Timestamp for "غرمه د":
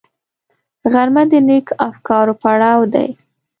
0.91-1.33